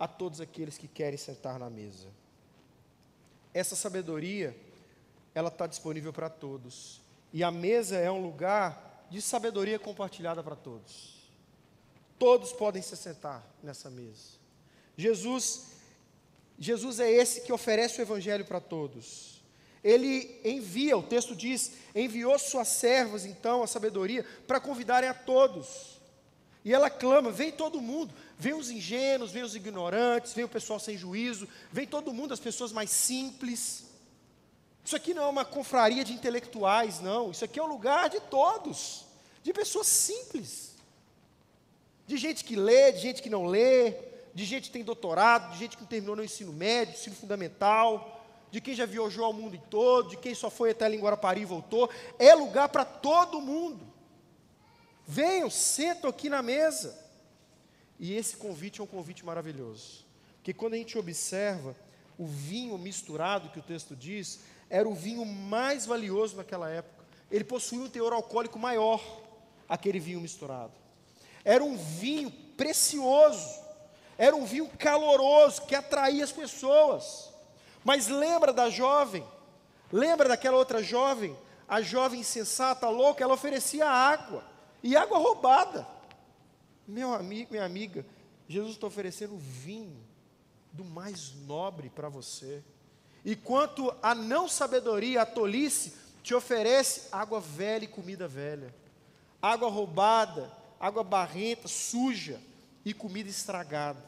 [0.00, 2.08] a todos aqueles que querem sentar na mesa.
[3.52, 4.56] Essa sabedoria
[5.32, 7.00] ela está disponível para todos.
[7.32, 11.14] E a mesa é um lugar de sabedoria compartilhada para todos.
[12.18, 14.43] Todos podem se sentar nessa mesa.
[14.96, 15.66] Jesus,
[16.58, 19.42] Jesus é esse que oferece o evangelho para todos.
[19.82, 26.00] Ele envia, o texto diz, enviou suas servas, então, a sabedoria, para convidarem a todos.
[26.64, 30.80] E ela clama: vem todo mundo, vem os ingênuos, vem os ignorantes, vem o pessoal
[30.80, 33.84] sem juízo, vem todo mundo, as pessoas mais simples.
[34.82, 37.30] Isso aqui não é uma confraria de intelectuais, não.
[37.30, 39.04] Isso aqui é um lugar de todos,
[39.42, 40.74] de pessoas simples,
[42.06, 43.92] de gente que lê, de gente que não lê,
[44.34, 48.60] de gente que tem doutorado, de gente que terminou no ensino médio, ensino fundamental, de
[48.60, 51.88] quem já viajou ao mundo todo, de quem só foi até Linguarapari e voltou.
[52.18, 53.86] É lugar para todo mundo.
[55.06, 56.96] Venham, sentam aqui na mesa.
[57.98, 60.04] E esse convite é um convite maravilhoso.
[60.36, 61.74] Porque quando a gente observa
[62.18, 67.04] o vinho misturado que o texto diz, era o vinho mais valioso naquela época.
[67.30, 69.00] Ele possuía um teor alcoólico maior,
[69.68, 70.72] aquele vinho misturado.
[71.44, 73.63] Era um vinho precioso,
[74.16, 77.30] era um vinho caloroso que atraía as pessoas.
[77.84, 79.26] Mas lembra da jovem?
[79.92, 81.36] Lembra daquela outra jovem?
[81.68, 84.44] A jovem insensata, louca, ela oferecia água,
[84.82, 85.86] e água roubada.
[86.86, 88.04] Meu amigo, minha amiga,
[88.46, 90.04] Jesus está oferecendo vinho
[90.72, 92.62] do mais nobre para você.
[93.24, 98.74] E quanto a não sabedoria, a tolice, te oferece água velha e comida velha,
[99.40, 102.40] água roubada, água barrenta, suja
[102.84, 104.02] e comida estragada.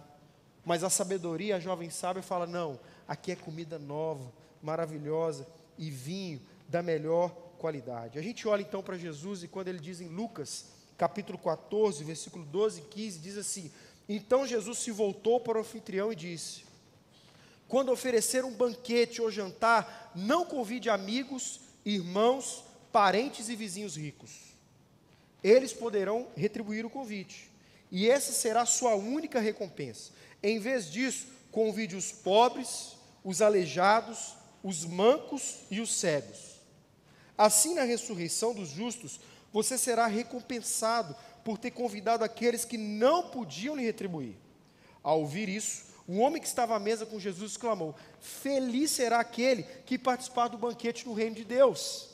[0.64, 5.46] Mas a sabedoria, a jovem sábia fala: não, aqui é comida nova, maravilhosa
[5.78, 8.18] e vinho da melhor qualidade.
[8.18, 10.66] A gente olha então para Jesus e quando ele diz em Lucas,
[10.98, 13.70] capítulo 14, versículo 12 e 15, diz assim:
[14.08, 16.66] Então Jesus se voltou para o anfitrião e disse:
[17.68, 24.30] quando oferecer um banquete ou jantar, não convide amigos, irmãos, parentes e vizinhos ricos.
[25.42, 27.50] Eles poderão retribuir o convite.
[27.90, 30.10] E essa será a sua única recompensa.
[30.42, 36.56] Em vez disso, convide os pobres, os aleijados, os mancos e os cegos.
[37.36, 39.20] Assim, na ressurreição dos justos,
[39.52, 44.34] você será recompensado por ter convidado aqueles que não podiam lhe retribuir.
[45.02, 49.62] Ao ouvir isso, o homem que estava à mesa com Jesus exclamou: Feliz será aquele
[49.84, 52.10] que participar do banquete no reino de Deus.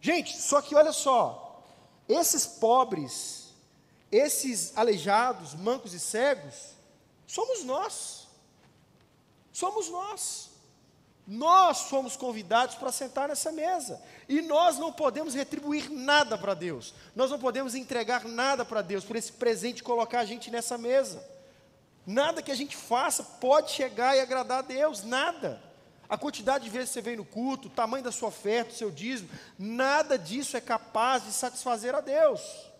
[0.00, 1.64] Gente, só que olha só,
[2.08, 3.41] esses pobres,
[4.12, 6.76] esses aleijados, mancos e cegos,
[7.26, 8.28] somos nós.
[9.50, 10.50] Somos nós.
[11.26, 14.02] Nós fomos convidados para sentar nessa mesa.
[14.28, 16.92] E nós não podemos retribuir nada para Deus.
[17.16, 21.26] Nós não podemos entregar nada para Deus por esse presente colocar a gente nessa mesa.
[22.06, 25.62] Nada que a gente faça pode chegar e agradar a Deus, nada.
[26.08, 28.76] A quantidade de vezes que você vem no culto, o tamanho da sua oferta, o
[28.76, 32.71] seu dízimo, nada disso é capaz de satisfazer a Deus.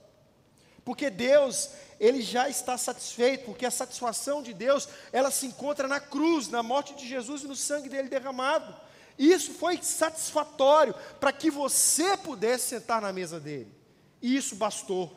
[0.84, 6.00] Porque Deus, Ele já está satisfeito, porque a satisfação de Deus, ela se encontra na
[6.00, 8.74] cruz, na morte de Jesus e no sangue dele derramado.
[9.18, 13.72] Isso foi satisfatório para que você pudesse sentar na mesa dele.
[14.20, 15.14] E isso bastou.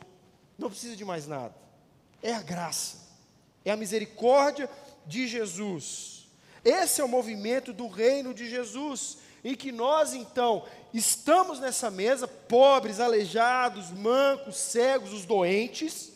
[0.58, 1.54] Não precisa de mais nada.
[2.22, 2.98] É a graça,
[3.64, 4.70] é a misericórdia
[5.06, 6.28] de Jesus.
[6.64, 12.26] Esse é o movimento do reino de Jesus, em que nós então estamos nessa mesa,
[12.26, 16.10] pobres, aleijados, mancos, cegos, os doentes,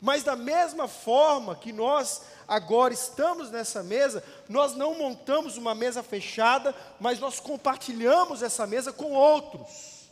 [0.00, 6.02] mas da mesma forma que nós agora estamos nessa mesa, nós não montamos uma mesa
[6.02, 10.08] fechada, mas nós compartilhamos essa mesa com outros,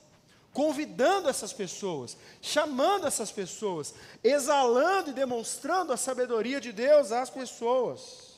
[0.52, 8.36] convidando essas pessoas, chamando essas pessoas, exalando e demonstrando a sabedoria de Deus às pessoas.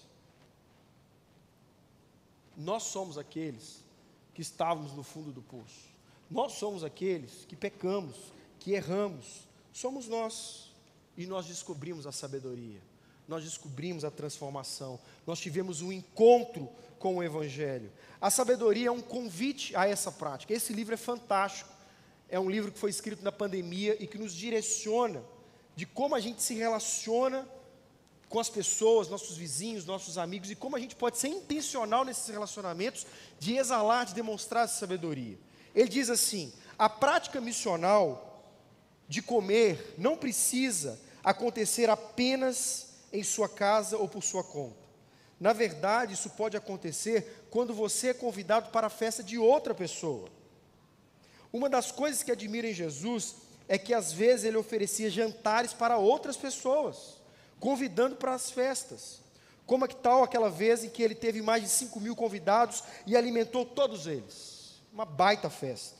[2.56, 3.79] Nós somos aqueles
[4.34, 5.90] que estávamos no fundo do poço.
[6.30, 8.16] Nós somos aqueles que pecamos,
[8.58, 9.48] que erramos.
[9.72, 10.70] Somos nós.
[11.16, 12.80] E nós descobrimos a sabedoria.
[13.26, 14.98] Nós descobrimos a transformação.
[15.26, 17.90] Nós tivemos um encontro com o Evangelho.
[18.20, 20.52] A sabedoria é um convite a essa prática.
[20.52, 21.70] Esse livro é fantástico.
[22.28, 25.22] É um livro que foi escrito na pandemia e que nos direciona
[25.74, 27.48] de como a gente se relaciona
[28.30, 32.28] com as pessoas, nossos vizinhos, nossos amigos, e como a gente pode ser intencional nesses
[32.28, 33.04] relacionamentos,
[33.40, 35.36] de exalar, de demonstrar essa sabedoria.
[35.74, 38.44] Ele diz assim: a prática missional
[39.08, 44.78] de comer não precisa acontecer apenas em sua casa ou por sua conta.
[45.40, 50.28] Na verdade, isso pode acontecer quando você é convidado para a festa de outra pessoa.
[51.52, 53.34] Uma das coisas que admiro em Jesus
[53.66, 57.19] é que às vezes ele oferecia jantares para outras pessoas
[57.60, 59.20] convidando para as festas.
[59.66, 62.82] Como é que tal aquela vez em que ele teve mais de 5 mil convidados
[63.06, 64.82] e alimentou todos eles?
[64.92, 65.96] Uma baita festa.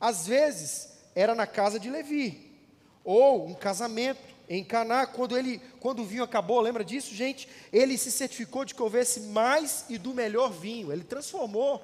[0.00, 2.56] Às vezes era na casa de Levi,
[3.04, 7.46] ou um casamento em Caná, quando ele, quando o vinho acabou, lembra disso, gente?
[7.70, 10.90] Ele se certificou de que houvesse mais e do melhor vinho.
[10.90, 11.82] Ele transformou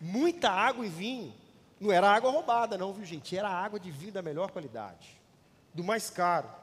[0.00, 1.32] muita água em vinho.
[1.78, 3.36] Não era água roubada, não, viu, gente?
[3.36, 5.20] Era água de vinho da melhor qualidade,
[5.72, 6.61] do mais caro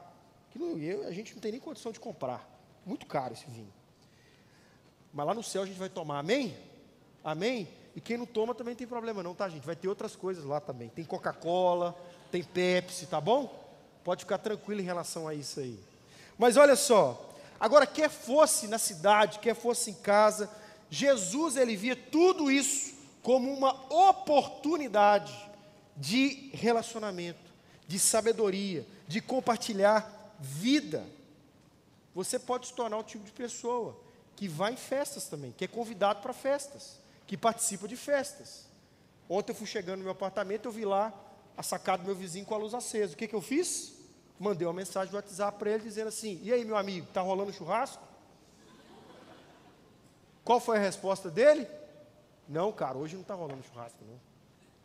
[0.50, 2.48] que não, eu, a gente não tem nem condição de comprar.
[2.84, 3.72] Muito caro esse vinho.
[5.12, 6.56] Mas lá no céu a gente vai tomar, amém?
[7.22, 7.68] Amém?
[7.94, 9.66] E quem não toma também tem problema não, tá gente?
[9.66, 10.88] Vai ter outras coisas lá também.
[10.88, 11.96] Tem Coca-Cola,
[12.30, 13.52] tem Pepsi, tá bom?
[14.04, 15.78] Pode ficar tranquilo em relação a isso aí.
[16.38, 20.48] Mas olha só, agora quer fosse na cidade, quer fosse em casa,
[20.88, 25.32] Jesus ele via tudo isso como uma oportunidade
[25.96, 27.38] de relacionamento,
[27.86, 31.06] de sabedoria, de compartilhar vida.
[32.14, 33.96] Você pode se tornar o tipo de pessoa
[34.34, 38.64] que vai em festas também, que é convidado para festas, que participa de festas.
[39.28, 41.12] Ontem eu fui chegando no meu apartamento, eu vi lá
[41.56, 43.12] a sacada do meu vizinho com a luz acesa.
[43.12, 43.92] O que, que eu fiz?
[44.38, 47.52] Mandei uma mensagem no WhatsApp para ele dizendo assim: E aí, meu amigo, está rolando
[47.52, 48.02] churrasco?
[50.42, 51.68] Qual foi a resposta dele?
[52.48, 54.18] Não, cara, hoje não está rolando churrasco, não.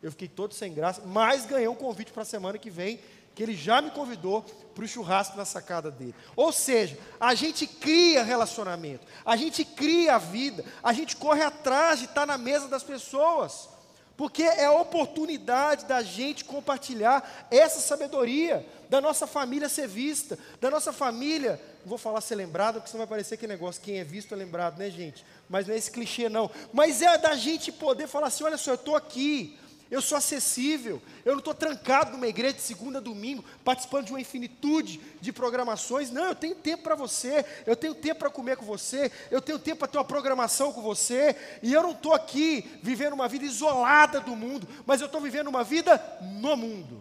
[0.02, 3.00] Eu fiquei todo sem graça, mas ganhei um convite para a semana que vem
[3.36, 4.42] que ele já me convidou
[4.74, 6.14] para o churrasco na sacada dele.
[6.34, 11.98] Ou seja, a gente cria relacionamento, a gente cria a vida, a gente corre atrás
[11.98, 13.68] de estar na mesa das pessoas,
[14.16, 20.70] porque é a oportunidade da gente compartilhar essa sabedoria, da nossa família ser vista, da
[20.70, 24.32] nossa família, vou falar ser lembrada, porque senão vai parecer que negócio, quem é visto
[24.32, 25.26] é lembrado, né, gente?
[25.46, 26.50] Mas não é esse clichê, não.
[26.72, 29.58] Mas é da gente poder falar assim: olha só, eu estou aqui,
[29.90, 31.00] eu sou acessível.
[31.24, 35.32] Eu não estou trancado numa igreja de segunda a domingo, participando de uma infinitude de
[35.32, 36.10] programações.
[36.10, 37.44] Não, eu tenho tempo para você.
[37.64, 39.12] Eu tenho tempo para comer com você.
[39.30, 41.36] Eu tenho tempo para ter uma programação com você.
[41.62, 45.48] E eu não estou aqui vivendo uma vida isolada do mundo, mas eu estou vivendo
[45.48, 46.02] uma vida
[46.40, 47.00] no mundo,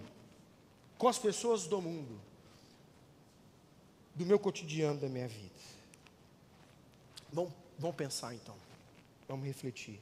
[0.97, 2.21] com as pessoas do mundo,
[4.13, 5.55] do meu cotidiano, da minha vida.
[7.33, 8.55] Vamos, vamos pensar então.
[9.27, 9.99] Vamos refletir.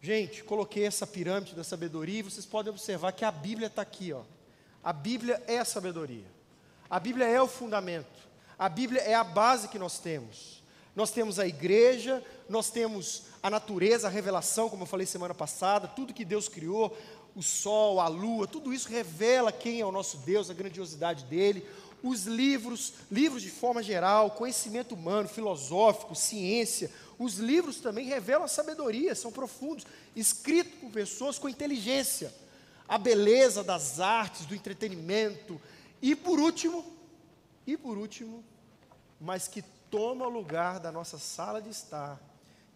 [0.00, 4.12] Gente, coloquei essa pirâmide da sabedoria e vocês podem observar que a Bíblia está aqui,
[4.12, 4.22] ó.
[4.82, 6.26] A Bíblia é a sabedoria.
[6.88, 8.28] A Bíblia é o fundamento.
[8.58, 10.62] A Bíblia é a base que nós temos.
[10.94, 15.86] Nós temos a igreja, nós temos a natureza, a revelação, como eu falei semana passada,
[15.86, 16.96] tudo que Deus criou,
[17.36, 21.64] o sol, a lua, tudo isso revela quem é o nosso Deus, a grandiosidade dele.
[22.02, 28.48] Os livros, livros de forma geral, conhecimento humano, filosófico, ciência, os livros também revelam a
[28.48, 32.32] sabedoria, são profundos, escritos por pessoas com inteligência,
[32.86, 35.60] a beleza das artes, do entretenimento.
[36.00, 36.84] E por último,
[37.66, 38.44] e por último,
[39.20, 42.20] mas que toma o lugar da nossa sala de estar,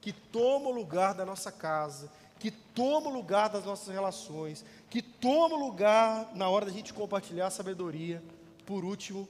[0.01, 5.01] que toma o lugar da nossa casa, que toma o lugar das nossas relações, que
[5.01, 8.21] toma o lugar na hora da gente compartilhar a sabedoria.
[8.67, 9.29] Por último,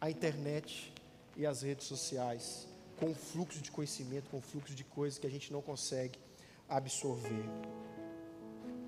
[0.00, 0.90] a internet
[1.36, 2.66] e as redes sociais,
[2.98, 6.18] com fluxo de conhecimento, com fluxo de coisas que a gente não consegue
[6.68, 7.44] absorver.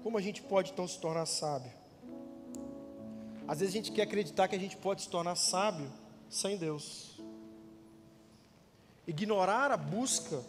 [0.02, 1.72] Como a gente pode então se tornar sábio?
[3.48, 5.90] Às vezes a gente quer acreditar que a gente pode se tornar sábio
[6.28, 7.20] sem Deus.
[9.06, 10.42] Ignorar a busca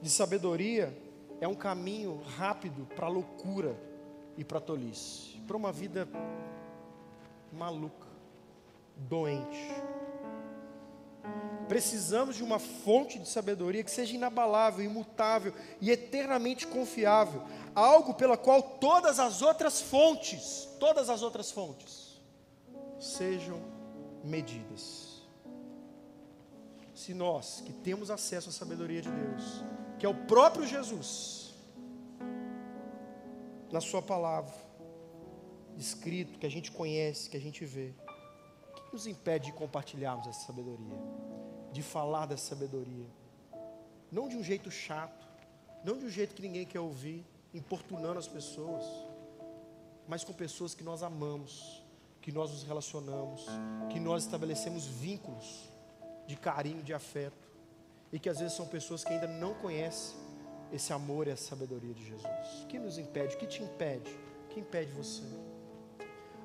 [0.00, 0.96] de sabedoria
[1.40, 3.76] é um caminho rápido para a loucura
[4.36, 6.06] e para a tolice, para uma vida
[7.52, 8.06] maluca,
[8.96, 9.68] doente.
[11.72, 17.42] Precisamos de uma fonte de sabedoria que seja inabalável, imutável e eternamente confiável,
[17.74, 22.20] algo pela qual todas as outras fontes, todas as outras fontes,
[23.00, 23.58] sejam
[24.22, 25.22] medidas.
[26.94, 29.64] Se nós que temos acesso à sabedoria de Deus,
[29.98, 31.54] que é o próprio Jesus,
[33.70, 34.52] na Sua palavra,
[35.78, 37.94] escrito, que a gente conhece, que a gente vê.
[38.68, 41.31] O que nos impede de compartilharmos essa sabedoria?
[41.72, 43.06] De falar dessa sabedoria?
[44.10, 45.26] Não de um jeito chato,
[45.84, 48.84] não de um jeito que ninguém quer ouvir, importunando as pessoas,
[50.06, 51.82] mas com pessoas que nós amamos,
[52.20, 53.46] que nós nos relacionamos,
[53.90, 55.70] que nós estabelecemos vínculos
[56.26, 57.50] de carinho, de afeto
[58.12, 60.16] e que às vezes são pessoas que ainda não conhecem
[60.72, 62.62] esse amor e essa sabedoria de Jesus.
[62.62, 63.34] O que nos impede?
[63.34, 64.10] O que te impede?
[64.44, 65.22] O que impede você?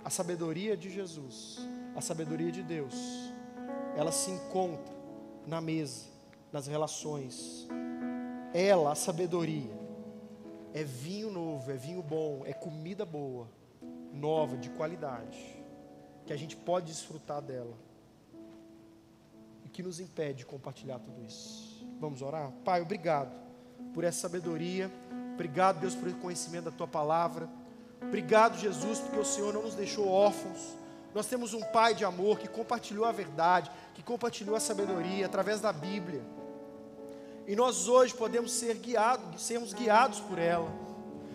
[0.04, 1.58] A sabedoria de Jesus,
[1.96, 2.96] a sabedoria de Deus,
[3.96, 4.97] ela se encontra
[5.48, 6.06] na mesa,
[6.52, 7.68] nas relações.
[8.54, 9.76] Ela, a sabedoria,
[10.74, 13.48] é vinho novo, é vinho bom, é comida boa,
[14.14, 15.40] nova, de qualidade,
[16.26, 17.88] que a gente pode desfrutar dela
[19.78, 21.86] que nos impede de compartilhar tudo isso.
[22.00, 22.52] Vamos orar?
[22.66, 23.32] Pai, obrigado
[23.94, 24.92] por essa sabedoria.
[25.36, 27.48] Obrigado, Deus, esse conhecimento da tua palavra.
[28.02, 30.76] Obrigado, Jesus, porque o Senhor não nos deixou órfãos.
[31.14, 35.62] Nós temos um Pai de amor que compartilhou a verdade, que compartilhou a sabedoria através
[35.62, 36.24] da Bíblia.
[37.48, 40.70] E nós hoje podemos ser guiados, sermos guiados por ela.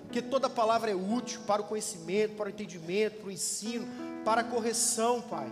[0.02, 3.88] Porque toda palavra é útil para o conhecimento, para o entendimento, para o ensino,
[4.24, 5.50] para a correção, Pai.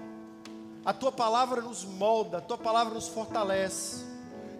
[0.84, 4.04] A tua palavra nos molda, a tua palavra nos fortalece.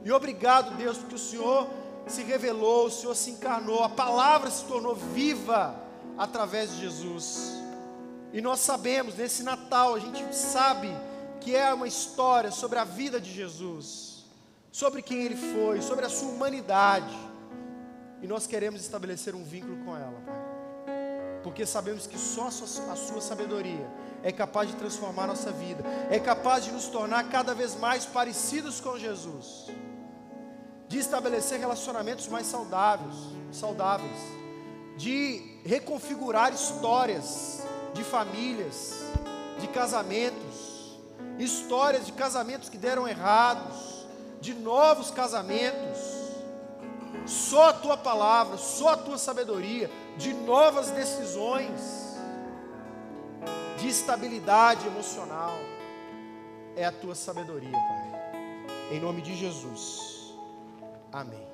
[0.02, 1.68] E obrigado, Deus, porque o Senhor
[2.06, 5.74] se revelou, o Senhor se encarnou, a palavra se tornou viva
[6.16, 7.59] através de Jesus.
[8.32, 10.88] E nós sabemos, nesse Natal, a gente sabe
[11.40, 14.24] que é uma história sobre a vida de Jesus,
[14.70, 17.16] sobre quem ele foi, sobre a sua humanidade.
[18.22, 20.50] E nós queremos estabelecer um vínculo com ela, Pai.
[21.42, 23.86] Porque sabemos que só a sua, a sua sabedoria
[24.22, 28.78] é capaz de transformar nossa vida, é capaz de nos tornar cada vez mais parecidos
[28.78, 29.68] com Jesus,
[30.86, 33.14] de estabelecer relacionamentos mais saudáveis,
[33.50, 34.18] saudáveis,
[34.98, 37.62] de reconfigurar histórias
[37.92, 39.04] de famílias,
[39.58, 40.98] de casamentos,
[41.38, 44.06] histórias de casamentos que deram errados,
[44.40, 45.98] de novos casamentos.
[47.26, 52.10] Só a tua palavra, só a tua sabedoria, de novas decisões
[53.78, 55.58] de estabilidade emocional,
[56.76, 58.10] é a tua sabedoria, Pai.
[58.90, 60.34] Em nome de Jesus.
[61.12, 61.49] Amém.